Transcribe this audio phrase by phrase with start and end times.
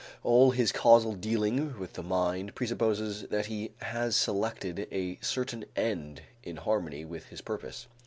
[0.23, 6.23] All his causal dealing with the mind presupposes that he has selected a certain end
[6.41, 7.85] in harmony with his purpose.